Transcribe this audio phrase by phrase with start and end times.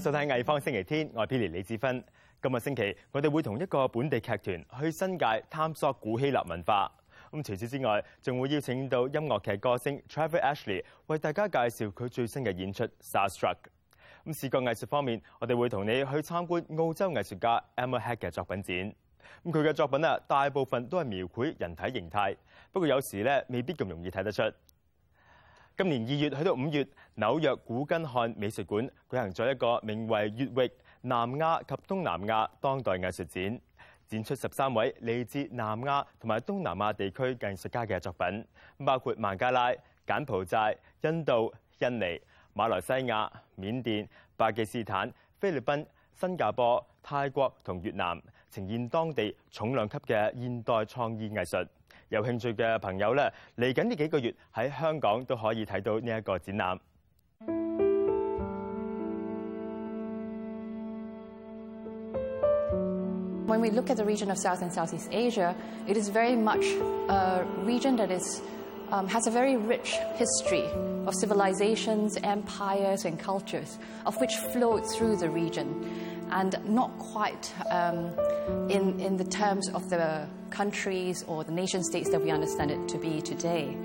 [0.00, 2.02] 收睇藝方星期天，我係 Peter 李志芬。
[2.40, 6.90] 今日星期，我哋會同一個本地劇團去新界探索古希臘文化。
[7.30, 13.56] 咁除此之外，仲會邀請到音樂劇歌星 Trevor Ashley 為大家介紹佢最新嘅演出《Starstruck》。
[14.24, 18.76] 咁視覺藝術方面，我哋會同你去參觀澳洲藝術家 Emma Heck 嘅作品展。
[19.44, 22.34] 咁佢嘅作品啊，大部分都係描繪人體形態，
[22.72, 24.42] 不過有時咧未必咁容易睇得出。
[25.82, 33.42] 今年二月去到五月，紐約古根漢美術館舉行咗一個名為《越域南亞及東南亞當代藝術展》，
[34.06, 38.46] 展出十三位嚟自南亞同埋東南亞地區藝術家嘅作品，
[38.84, 39.72] 包括孟加拉、
[40.06, 42.20] 柬埔寨、印度、印尼、
[42.54, 51.66] 馬來西亞、緬甸、巴基斯坦、菲律賓、新加坡、泰國同越南，呈現當地重量級嘅現代創意藝術。
[52.10, 56.78] 有興趣嘅朋友咧，嚟緊呢幾個月喺香港都可以睇到呢一個展覽。
[63.46, 65.54] When we look at the region of South and Southeast Asia,
[65.88, 66.64] it is very much
[67.08, 68.40] a region that is,
[68.92, 70.64] um, has a very rich history
[71.04, 75.66] of civilizations, empires, and cultures, of which flowed through the region,
[76.32, 78.10] and not quite um,
[78.68, 82.88] in, in the terms of the countries or the nation states that we understand it
[82.88, 83.76] to be today.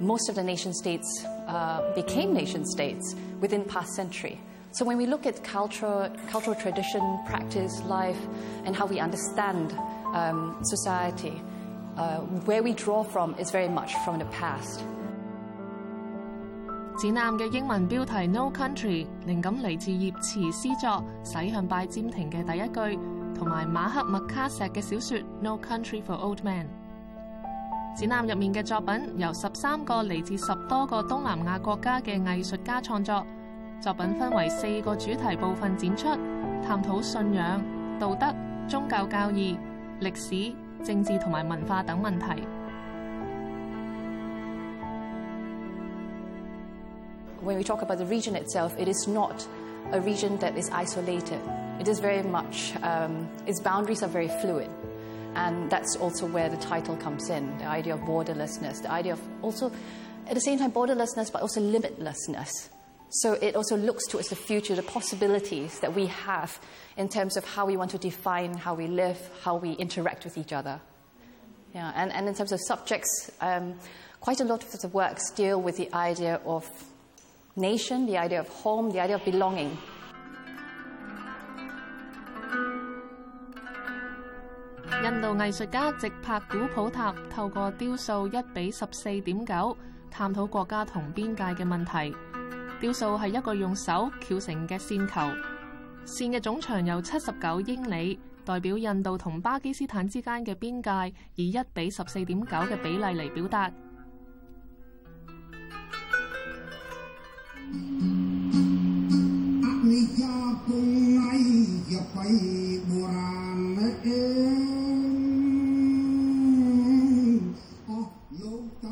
[0.00, 4.40] Most of the nation states uh, became nation states within past century.
[4.72, 8.20] So when we look at culture, cultural tradition, practice, life,
[8.64, 9.72] and how we understand
[10.14, 11.42] um, society,
[11.96, 14.84] uh, where we draw from is very much from the past.
[17.00, 23.00] 展览嘅英文标题 No Country 灵感嚟自叶慈诗作《驶向拜占庭》嘅第一句，
[23.34, 26.66] 同埋马克麦卡锡嘅小说 No Country for Old Men。
[27.96, 33.26] 展览入面嘅作品由十三个嚟自十多个东南亚国家嘅艺术家创作，
[33.80, 36.08] 作品分为四个主题部分展出，
[36.62, 37.62] 探讨信仰、
[37.98, 38.26] 道德、
[38.68, 39.56] 宗教教义、
[40.00, 40.52] 历史、
[40.84, 42.26] 政治同埋文化等问题。
[47.40, 49.46] When we talk about the region itself, it is not
[49.92, 51.40] a region that is isolated.
[51.80, 54.68] It is very much, um, its boundaries are very fluid.
[55.34, 59.20] And that's also where the title comes in the idea of borderlessness, the idea of
[59.40, 59.72] also,
[60.26, 62.68] at the same time, borderlessness, but also limitlessness.
[63.08, 66.60] So it also looks towards the future, the possibilities that we have
[66.98, 70.36] in terms of how we want to define how we live, how we interact with
[70.36, 70.80] each other.
[71.74, 73.76] Yeah, and, and in terms of subjects, um,
[74.20, 76.68] quite a lot of the works deal with the idea of
[77.60, 79.70] nation, the idea of home, the idea of belonging.
[85.02, 89.76] 印度藝術家直柏古普塔透過雕塑一比十四點九，
[90.10, 92.14] 探討國家同邊界嘅問題。
[92.80, 95.20] 雕塑係一個用手翹成嘅線球，
[96.06, 103.72] 線嘅總長有七十九英里，代表印度同巴基斯坦之間嘅邊界，以一比十四點九嘅比例嚟表達。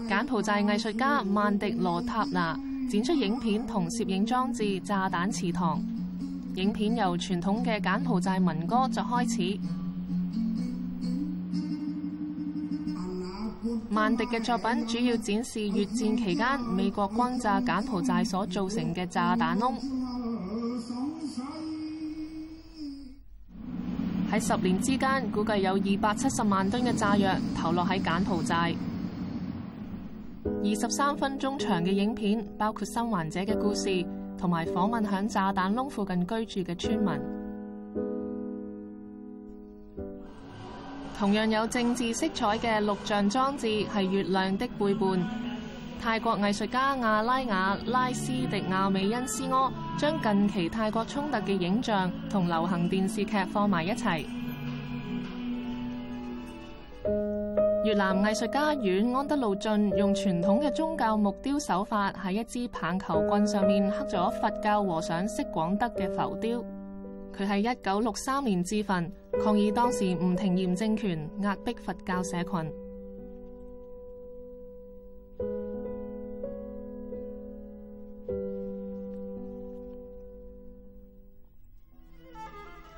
[0.07, 2.53] 柬埔寨藝術家曼迪羅塔拿
[2.91, 5.79] 展出影片同攝影裝置《炸彈池塘》。
[6.55, 9.59] 影片由傳統嘅柬埔寨民歌作開始。
[13.89, 19.73] 曼迪嘅作品主要展示越戰期間美國轟炸柬埔寨所造成嘅炸彈窿。
[24.40, 28.74] 十年之間，估計有二百七十萬噸嘅炸藥投落喺柬埔寨。
[30.44, 34.04] 二十三分鐘長嘅影片，包括生還者嘅故事，
[34.38, 37.12] 同埋訪問響炸彈窿附近居住嘅村民。
[41.18, 45.08] 同樣有政治色彩嘅錄像裝置係《月亮的背叛》。
[46.00, 54.24] 泰國藝術家阿拉雅拉斯迪亞美恩斯柯將近期泰國衝突嘅影像同流行電視劇放埋一齊。
[57.84, 66.62] 越南藝術家阮安德路俊用傳統嘅宗教木雕手法，喺一支棒球棍上面刻咗佛教和尚釋廣德嘅浮雕。
[67.36, 69.10] 佢喺一九六三年自焚，
[69.42, 72.87] 抗議當時吳廷琰政權壓迫佛教社群。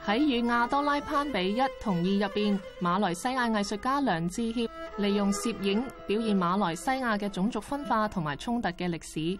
[0.10, 9.39] 喺与亚多拉攀比一同二入边，马来西亚艺术家梁志协利用摄影表现马来西亚嘅种族分化同埋冲突嘅历史。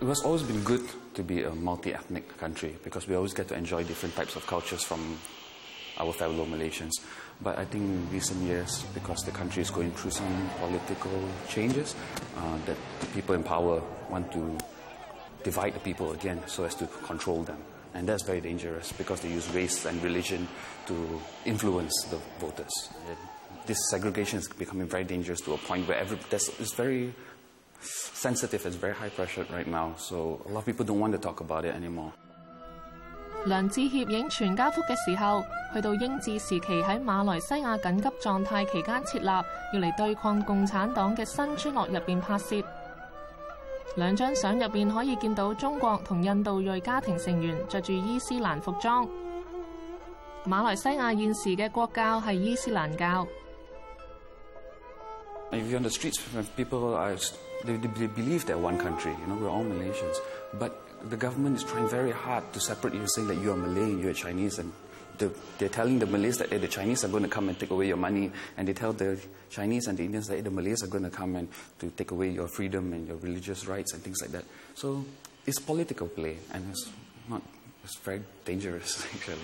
[0.00, 0.82] It was always been good
[1.14, 4.82] to be a multi-ethnic country because we always get to enjoy different types of cultures
[4.82, 4.98] from
[5.98, 6.92] our fellow Malaysians.
[7.42, 11.12] But I think in recent years, because the country is going through some political
[11.48, 11.94] changes,
[12.36, 13.80] uh, that the people in power
[14.10, 14.58] want to
[15.44, 17.58] divide the people again so as to control them.
[17.94, 20.46] And that's very dangerous because they use race and religion
[20.86, 20.94] to
[21.44, 22.70] influence the voters.
[23.08, 23.16] And
[23.66, 27.12] this segregation is becoming very dangerous to a point where every, that's, it's very
[27.82, 29.94] sensitive, it's very high pressure right now.
[29.96, 32.12] So a lot of people don't want to talk about it anymore.
[33.46, 35.42] 梁志协影全家福嘅时候，
[35.72, 42.62] 去到英治时期喺马来西亚紧急状态期间设立，要嚟对抗共产党嘅新村落入边拍摄。
[43.95, 49.07] 兩張相入邊可以見到中國同印度裔家庭成員着住伊斯蘭服裝。
[50.45, 53.27] 馬來西亞現時嘅國教係伊斯蘭教。
[65.17, 67.87] the, they're telling the Malays that hey, the Chinese are going to come and take away
[67.87, 69.19] your money, and they tell the
[69.49, 71.47] Chinese and the Indians that hey, the Malays are going to come and
[71.79, 74.45] to take away your freedom and your religious rights and things like that.
[74.75, 75.03] So
[75.45, 76.89] it's political play, and it's
[77.29, 77.41] not.
[77.83, 79.39] It's very dangerous actually.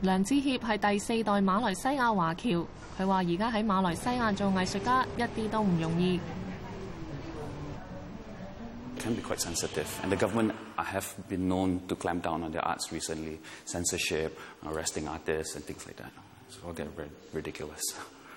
[0.00, 2.64] 梁志協係第四代馬來西亞華僑，
[2.96, 6.20] 佢話而家喺馬來西亞做藝術家一啲都唔容易。
[8.98, 9.88] Can be quite sensitive.
[10.02, 15.08] And the government have been known to clamp down on their arts recently, censorship, arresting
[15.08, 16.12] artists, and things like that.
[16.48, 17.82] It's all get very ridiculous.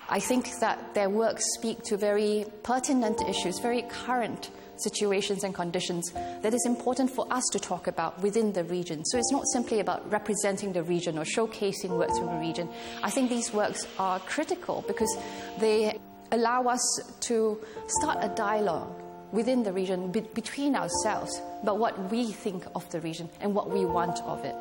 [0.08, 6.10] I think that their works speak to very pertinent issues, very current situations and conditions
[6.42, 9.04] that is important for us to talk about within the region.
[9.04, 12.68] So it's not simply about representing the region or showcasing works from the region.
[13.02, 15.16] I think these works are critical because
[15.58, 15.98] they
[16.32, 16.82] allow us
[17.20, 19.01] to start a dialogue
[19.32, 23.70] within the region, be between ourselves, but what we think of the region and what
[23.70, 24.54] we want of it。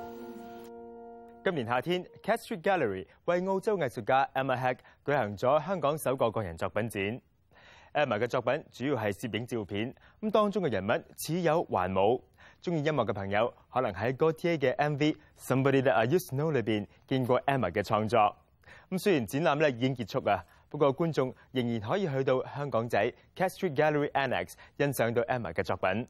[1.43, 7.21] 今年夏天，Cat Street Gallery 為澳洲藝術家 Emma Hack 舉行咗香港首個個人作品展。
[7.93, 12.19] Emma 嘅作品主要係攝影照片，咁當中嘅人物似有還冇。
[12.61, 14.97] 中意音樂嘅朋友可能喺 Gotye MV
[15.37, 18.35] 《Somebody That I Used to Know》裏邊見過 Emma 嘅創作。
[18.91, 20.45] 咁雖然展覽咧已經結束啊。
[20.70, 26.06] 不过观众仍然可以去到香港仔 Cat Street Gallery Annex 欣赏到 Emma 嘅作品。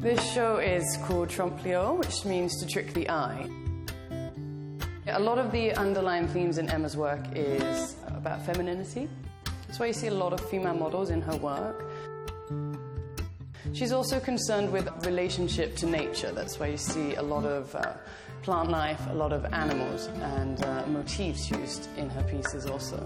[0.00, 3.46] This show is called Trompe-l'œil, which means to trick the eye.
[5.15, 9.07] A lot of the underlying themes in Emma's work is about femininity.
[9.67, 11.85] That's why you see a lot of female models in her work.
[13.73, 16.31] She's also concerned with relationship to nature.
[16.31, 17.93] That's why you see a lot of uh,
[18.41, 22.97] plant life, a lot of animals, and uh, motifs used in her pieces also.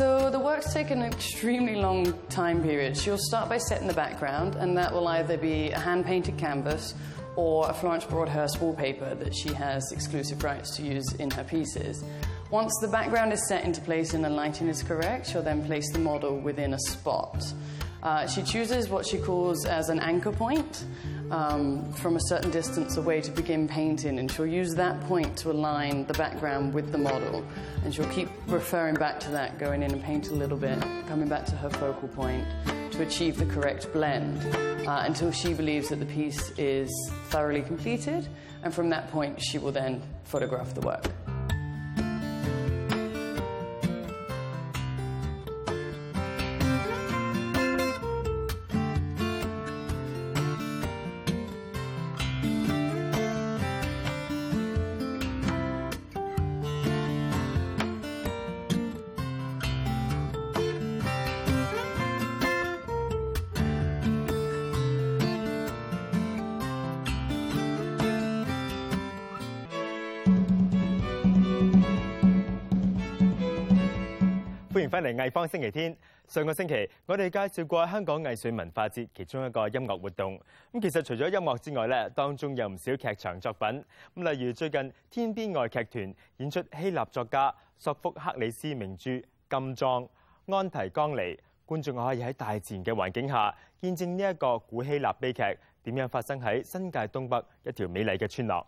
[0.00, 2.96] So the works take an extremely long time period.
[2.96, 6.94] She'll start by setting the background, and that will either be a hand painted canvas
[7.36, 12.02] or a Florence Broadhurst wallpaper that she has exclusive rights to use in her pieces.
[12.50, 15.92] Once the background is set into place and the lighting is correct, she'll then place
[15.92, 17.52] the model within a spot.
[18.02, 20.84] Uh, she chooses what she calls as an anchor point
[21.30, 25.50] um, from a certain distance away to begin painting, and she'll use that point to
[25.50, 27.44] align the background with the model.
[27.84, 31.28] And she'll keep referring back to that, going in and paint a little bit, coming
[31.28, 32.46] back to her focal point
[32.92, 34.38] to achieve the correct blend
[34.86, 36.90] uh, until she believes that the piece is
[37.28, 38.26] thoroughly completed.
[38.62, 41.06] And from that point, she will then photograph the work.
[74.90, 75.96] 翻嚟藝坊星期天。
[76.26, 80.36] 上個星期我哋介紹過香港藝術文化節其中一個音樂活動。
[80.72, 83.84] 咁其實除咗音樂之外咧，當中有唔少劇場作品。
[84.16, 89.10] 咁例如最近天邊外劇團演出希臘作家索福克里斯名著
[89.48, 90.08] 《金裝》，
[90.56, 95.42] 安提岡尼，觀眾可以喺大自然嘅環境下見證呢一個古希臘悲劇
[95.84, 98.66] 點樣發生喺新界東北一條美麗嘅村落。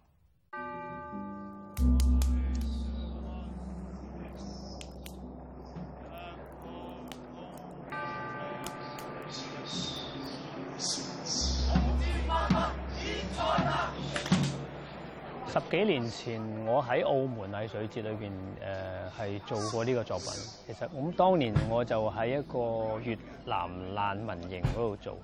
[15.51, 18.31] 十幾年前，我喺澳門藝術節裏邊
[18.62, 20.27] 誒係做過呢個作品。
[20.67, 25.17] 其實咁當年我就喺一個越南難民營嗰度做，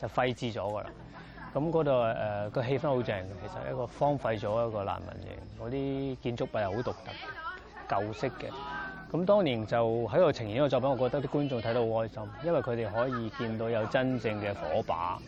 [0.00, 0.90] 就廢置咗㗎啦。
[1.54, 8.50] 咁嗰度誒個氣氛好正嘅，其實一個荒廢咗一個難民營，嗰啲建築物係好獨特、舊式嘅。
[9.12, 9.76] 咁當年就
[10.08, 15.18] 喺度呈現呢個作品，我覺得啲觀眾睇到好開心，因為佢哋可以見到有真正嘅火把。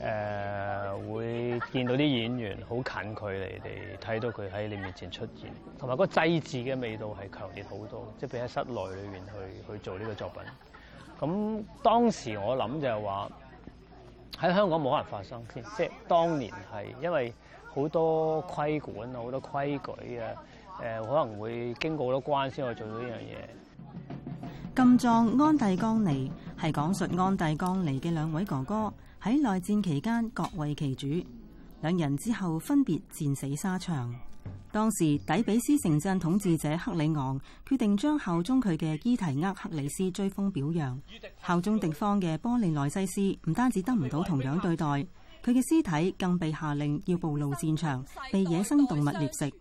[0.00, 3.70] 誒、呃、會見到啲演員好近距離地
[4.00, 10.42] 睇到佢喺你面前出現，同埋嗰個祭祀嘅味道係強烈好多，即係比喺室內裏面去去做呢個作品。
[11.20, 13.30] 咁當時我諗就係話
[14.40, 17.32] 喺香港冇可能發生先，即係當年係因為
[17.74, 20.32] 好多規管啊、好多規矩啊，
[20.80, 23.36] 誒、呃、可能會經過好多關先可以做到呢樣嘢。
[24.77, 28.93] 金藏安帝江尼係講述安帝江尼嘅兩位哥哥。
[29.19, 31.07] 喺內戰期間各為其主，
[31.81, 34.13] 兩人之後分別戰死沙場。
[34.71, 40.95] 當時底比斯城鎮統治者克里昂決定將效忠佢嘅伊提厄克里斯追封表揚，
[41.43, 45.07] 效忠敵方嘅波利內西斯唔單止得唔到同樣對待，佢
[45.45, 49.51] 嘅屍體更被下令要暴露戰場，被野生動物獵食。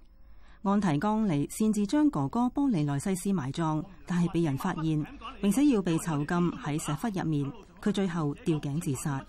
[0.63, 5.05] 按提岡尼擅自將哥哥波利內西斯埋葬，但係被人發現，
[5.41, 9.25] 並且要被囚禁喺石窟入面，佢最後吊颈自殺。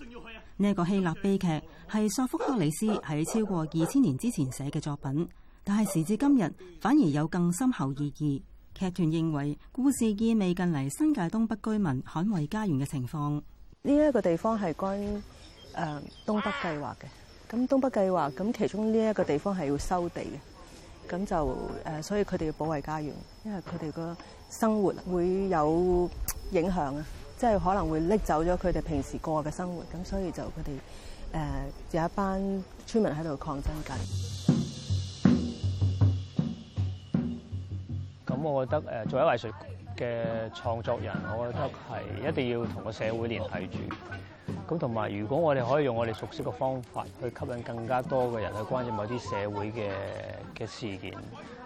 [0.59, 1.47] 呢、這個希臘悲劇
[1.89, 5.27] 係索福克里斯喺超過二千年之前寫嘅作品，
[5.63, 8.41] 但係時至今日反而有更深厚意義。
[8.73, 13.41] 劇團認為故事意味近嚟新界東北居民捍卫家園嘅情況。
[13.83, 15.21] 呢、一個地方係關於
[16.25, 17.05] 東北計劃嘅，
[17.51, 20.39] 咁東北計劃咁其中呢一個地方係要收地嘅，
[21.07, 23.11] 咁就誒、所以佢哋要保衛家園，
[23.43, 24.15] 因為佢哋個
[24.49, 26.09] 生活會有
[26.51, 27.05] 影響啊。
[27.37, 31.37] 即係可能會拎走咗佢哋平時過嘅生活，咁所以就佢哋
[31.91, 33.93] 誒有一班村民喺度抗爭緊。
[38.25, 39.51] 咁我覺得誒作為藝術
[39.95, 43.77] 嘅創作人，我覺得係一定要同個社會聯繫住。
[44.68, 49.90] 咁同埋，如果我哋可以用我哋熟悉嘅方法去吸引更加多嘅人去關注某啲社會嘅
[50.56, 51.12] 嘅事件。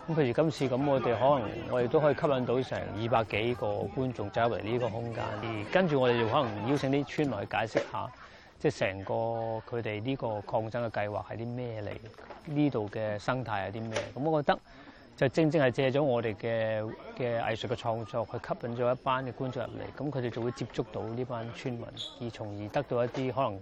[0.08, 3.66] 咁譬如今次咁，我哋可能我哋都可以吸引到成二百幾個
[3.96, 8.10] 觀眾走入嚟呢個空間，而跟住我哋就可能邀請啲村民去解釋下，
[8.60, 11.90] 即係成個佢哋呢個抗爭嘅計劃係啲咩嚟，
[12.54, 13.98] 呢度嘅生態係啲咩？
[14.16, 14.58] 咁我覺得
[15.16, 16.82] 就正正係借咗我哋嘅
[17.16, 21.84] 嘅藝術嘅創作，去吸引咗一班嘅觀眾入嚟，咁佢哋就會接觸到呢班村民，
[22.20, 23.60] 而從而得到一啲可能誒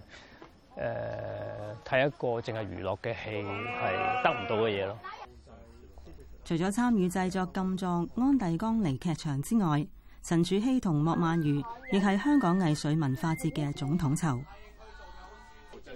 [1.84, 4.98] 睇、呃、一個淨係娛樂嘅戲係得唔到嘅嘢咯。
[6.44, 9.86] 除咗參與製作《禁藏安帝江尼》劇場之外，
[10.22, 11.62] 陳柱希同莫曼如
[11.92, 14.42] 亦係香港藝術文化節嘅總統籌。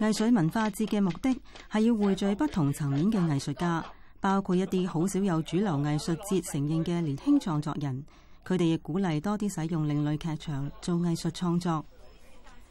[0.01, 1.31] 藝術文化節嘅目的
[1.71, 3.85] 係要匯聚不同層面嘅藝術家，
[4.24, 8.06] 包括一啲好少有主流藝術節承認嘅年輕創作人。
[8.48, 11.84] 佢哋亦鼓勵多啲使用另類劇場做藝術創作。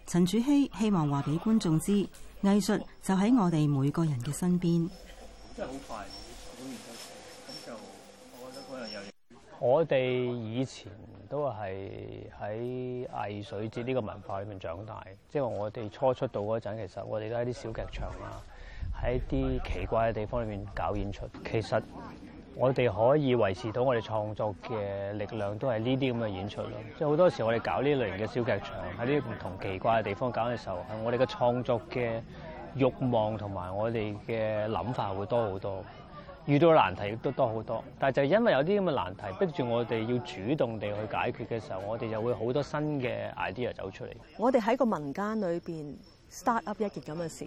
[0.07, 2.09] 陳柱希希望話俾觀眾知，
[2.43, 4.89] 藝術就喺我哋每個人嘅身邊。
[5.55, 7.77] 真係好快好。
[9.59, 10.01] 我哋
[10.35, 10.91] 以前
[11.29, 18.41] 都係喺藝術節呢個文化裏面長大，即係我哋初出道嗰陣，其實我哋都喺啲小劇場啊，
[19.01, 21.27] 喺啲奇怪嘅地方裏面搞演出。
[21.49, 21.81] 其實
[22.55, 26.71] 我哋可以維持到我哋創作嘅力量，都係呢啲咁嘅演出咯。
[26.99, 32.21] 即係好多時我哋搞呢類型嘅小劇場，喺啲唔同奇怪嘅地方搞嘅時候，係我哋嘅創作嘅
[32.77, 35.85] 慾望同埋我哋嘅諗法會多好多。
[36.45, 44.11] 遇到難題亦都多好多，但係就因為有啲咁嘅難題逼住我哋要主動地去解決嘅時候，我哋就會好多新嘅 idea 走出嚟。
[44.39, 45.95] 我哋喺個民間裏邊
[46.29, 47.47] start up 一件咁嘅事，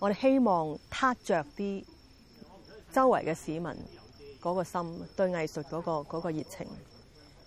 [0.00, 1.84] 我哋希望撻着啲
[2.90, 3.64] 周圍嘅市民
[4.42, 6.66] 嗰個心，對藝術嗰個嗰個熱情，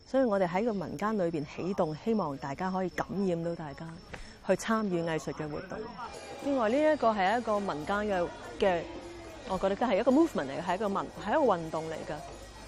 [0.08, 3.88] 所以我哋喺個民間裏邊起動，希望大家可以感染到大家
[4.48, 5.80] 去參與藝術嘅活動。
[6.46, 8.30] 另外呢一個係一個民間嘅
[8.60, 8.82] 嘅。
[9.50, 12.16] 我覺得佢係一個 movement 嚟嘅，係一個民，係一個運動嚟㗎。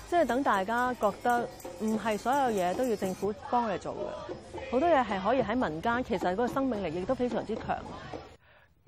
[0.10, 1.48] 即係等大家覺得
[1.80, 6.04] 唔係所有嘢都要政府幫你做嘅，好多嘢係可以喺民間。
[6.04, 7.78] 其實嗰個生命力亦都非常之強。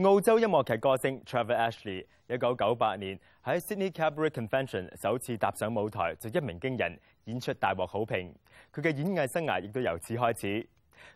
[0.03, 8.31] 澳洲音樂劇歌星 Trevor Ashley，一九九八年喺 Sydney Cabaret Convention 首次踏上舞台，就一鳴驚人，演出大獲好評。
[8.71, 10.67] 佢嘅演藝生涯亦都由此開始。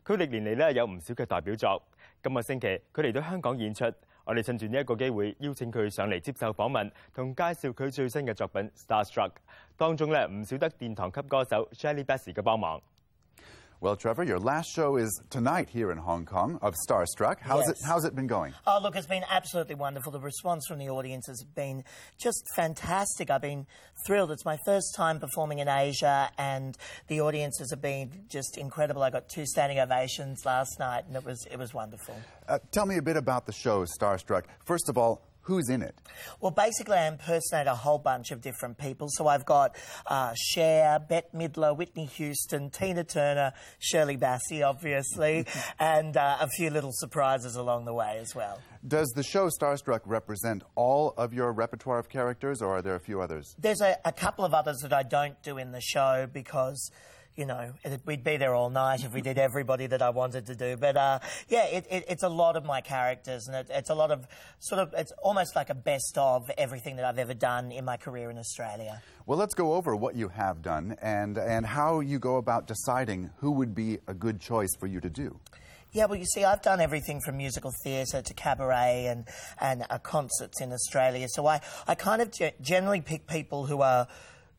[0.04, 1.80] 佢歷年嚟咧有唔少嘅代表作。
[2.24, 3.86] 今個星期佢嚟到香港演出，
[4.26, 9.30] 我哋趁住呢一個機會邀請佢上嚟接受訪問，同介紹佢最新嘅作品《Starstruck》。
[9.78, 12.82] 當中咧唔少得殿堂級歌手 Shirley Bass 嘅幫忙。
[13.82, 17.38] Well, Trevor, your last show is tonight here in Hong Kong of Starstruck.
[17.42, 17.88] How's it Yes.
[17.88, 18.54] how's it been going?
[18.68, 20.12] Oh, look, it's been absolutely wonderful.
[20.12, 21.84] The response from the audience has been
[22.20, 23.32] just fantastic.
[23.32, 23.66] I've been
[24.06, 24.30] thrilled.
[24.30, 29.02] It's my first time performing in Asia, and the audiences have been just incredible.
[29.02, 32.16] I got two standing ovations last night, and it was it was wonderful.
[32.48, 34.44] Uh, tell me a bit about the show Starstruck.
[34.64, 35.96] First of all, who's in it?
[36.40, 39.08] Well, basically, I impersonate a whole bunch of different people.
[39.10, 45.46] So I've got uh, Cher, Bette Midler, Whitney Houston, Tina Turner, Shirley Bassey, obviously,
[45.80, 48.60] and uh, a few little surprises along the way as well.
[48.88, 53.00] Does the show Starstruck represent all of your repertoire of characters, or are there a
[53.00, 53.56] few others?
[53.60, 56.92] There's a, a couple of others that I don't do in the show because,
[57.36, 60.46] you know, it, we'd be there all night if we did everybody that I wanted
[60.48, 60.78] to do.
[60.78, 63.96] But uh, yeah, it, it, it's a lot of my characters, and it, it's a
[63.96, 64.28] lot of
[64.60, 67.98] sort of, it's almost like a best of everything that I've ever done in my
[67.98, 69.02] career in Australia.
[69.26, 73.30] Well, let's go over what you have done and and how you go about deciding
[73.38, 75.40] who would be a good choice for you to do.
[75.94, 79.28] Yeah, well, you see, I've done everything from musical theatre to cabaret and
[79.60, 81.28] and uh, concerts in Australia.
[81.30, 84.08] So I, I kind of ge- generally pick people who are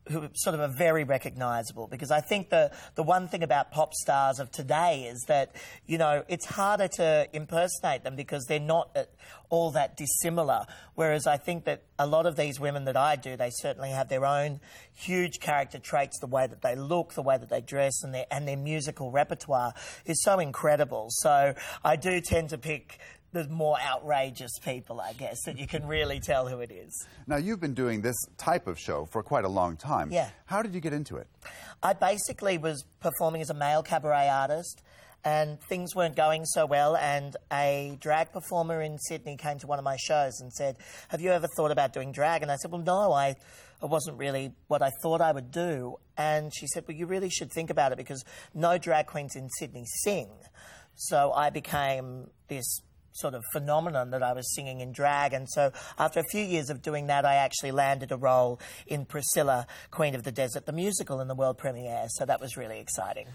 [0.08, 3.94] who sort of are very recognisable because I think the the one thing about pop
[3.94, 5.54] stars of today is that
[5.86, 8.96] you know it's harder to impersonate them because they're not
[9.48, 10.64] all that dissimilar.
[10.94, 14.08] Whereas I think that a lot of these women that I do, they certainly have
[14.08, 14.60] their own
[14.94, 18.26] huge character traits, the way that they look, the way that they dress, and their
[18.30, 21.08] and their musical repertoire is so incredible.
[21.10, 22.98] So I do tend to pick
[23.32, 27.06] the more outrageous people, I guess, that you can really tell who it is.
[27.26, 30.10] Now, you've been doing this type of show for quite a long time.
[30.10, 30.28] Yeah.
[30.44, 31.26] How did you get into it?
[31.82, 34.82] I basically was performing as a male cabaret artist,
[35.24, 36.96] and things weren't going so well.
[36.96, 40.76] And a drag performer in Sydney came to one of my shows and said,
[41.08, 43.36] "Have you ever thought about doing drag?" And I said, "Well, no, I."
[43.82, 45.96] It wasn't really what I thought I would do.
[46.16, 49.48] And she said, Well, you really should think about it because no drag queens in
[49.58, 50.30] Sydney sing.
[50.94, 52.80] So I became this
[53.12, 55.32] sort of phenomenon that I was singing in drag.
[55.32, 59.04] And so after a few years of doing that, I actually landed a role in
[59.04, 62.06] Priscilla, Queen of the Desert, the musical in the world premiere.
[62.08, 63.26] So that was really exciting.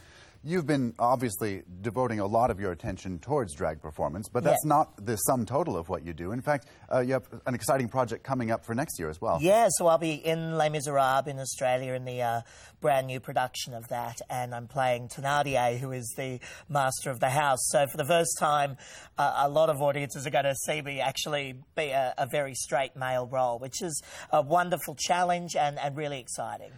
[0.48, 5.06] You've been obviously devoting a lot of your attention towards drag performance, but that's not
[5.06, 6.32] the sum total of what you do.
[6.32, 9.40] In fact, uh, you have an exciting project coming up for next year as well.
[9.42, 12.42] Yeah, so I'll be in Les Miserables in Australia in the uh,
[12.80, 17.30] brand new production of that, and I'm playing Thénardier, who is the master of the
[17.30, 17.60] house.
[17.64, 18.78] So for the first time,
[19.18, 22.54] uh, a lot of audiences are going to see me actually be a, a very
[22.54, 26.72] straight male role, which is a wonderful challenge and, and really exciting.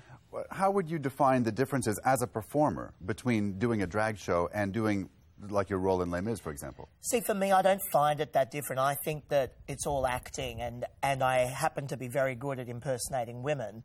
[0.51, 4.71] How would you define the differences as a performer between doing a drag show and
[4.71, 5.09] doing
[5.49, 6.89] like your role in Les Mis, for example?
[7.01, 8.79] See, for me, I don't find it that different.
[8.79, 12.67] I think that it's all acting, and, and I happen to be very good at
[12.67, 13.83] impersonating women.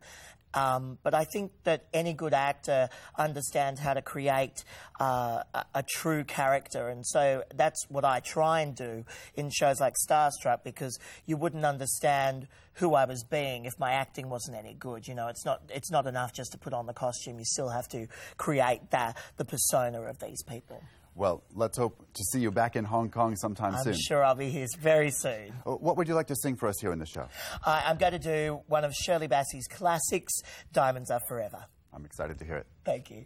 [0.55, 2.87] Um, but I think that any good actor
[3.17, 4.63] understands how to create
[5.01, 9.03] uh, a, a true character, and so that's what I try and do
[9.35, 14.29] in shows like Starstruck because you wouldn't understand who I was being if my acting
[14.29, 15.07] wasn't any good.
[15.07, 17.37] You know, it's not it's not enough just to put on the costume.
[17.37, 20.81] You still have to create that the persona of these people.
[21.17, 23.93] Well, let's hope to see you back in Hong Kong sometime I'm soon.
[23.93, 25.53] I'm sure I'll be here very soon.
[25.65, 27.25] Uh, what would you like to sing for us here in the show?
[27.65, 30.33] Uh, I'm going to do one of Shirley Bassey's classics,
[30.73, 31.67] Diamonds Are Forever.
[31.93, 32.67] I'm excited to hear it.
[32.83, 33.23] Thank you.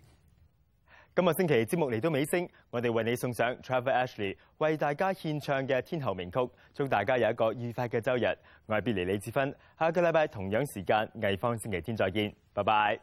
[1.15, 8.37] 今個星期節目嚟到尾聲，我哋為你送上 Trevor Ashley 為大家獻唱嘅天后名曲，祝大家有一個愉快嘅周日。
[8.67, 12.99] 我係 Billy 李志芬，下個禮拜同樣時間藝坊星期天再見，拜拜。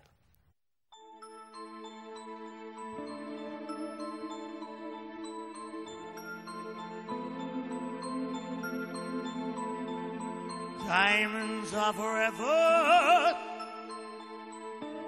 [10.87, 13.37] Diamonds are forever.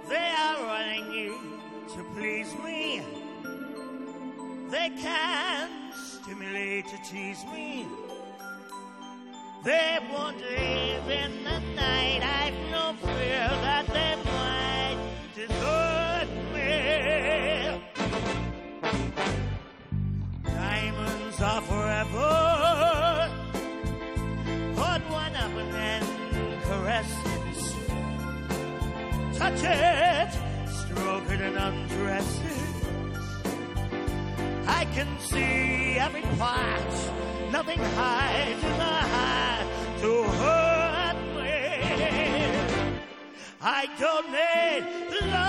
[0.09, 1.39] They are running you
[1.95, 3.01] to please me.
[4.71, 7.87] They can stimulate to tease me.
[9.65, 12.23] They won't live in the night.
[12.25, 14.99] I've no fear that they might
[15.37, 15.98] desert
[29.39, 30.31] Touch it,
[30.69, 32.59] stroke it and undress it.
[34.67, 36.93] I can see every part.
[37.53, 39.67] Nothing hides in the heart
[40.03, 41.59] to hurt me.
[43.61, 45.48] I don't need love.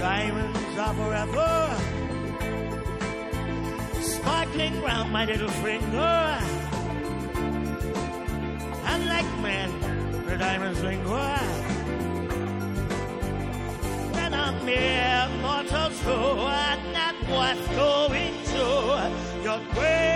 [0.00, 1.96] Diamonds are forever
[4.00, 6.38] sparkling round my little finger.
[8.90, 9.70] And like men,
[10.26, 11.38] the diamonds linger.
[14.16, 18.64] Then I'm mere mortal too, and not worth going to
[19.44, 20.06] your grave.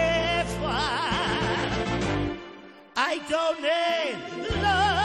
[3.13, 5.00] I don't need love.